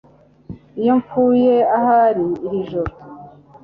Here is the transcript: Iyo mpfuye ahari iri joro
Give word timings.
Iyo 0.81 0.93
mpfuye 1.01 1.55
ahari 1.77 2.25
iri 2.45 2.59
joro 2.69 2.91